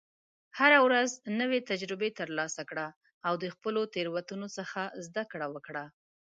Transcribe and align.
هره 0.59 0.77
ورځ 0.85 1.09
نوې 1.39 1.59
تجربې 1.71 2.09
ترلاسه 2.19 2.61
کړه، 2.69 2.87
او 3.27 3.33
د 3.43 3.45
خپلو 3.53 3.81
تېروتنو 3.93 4.47
څخه 4.57 4.81
زده 5.05 5.23
کړه 5.31 5.47
وکړه. 5.53 5.83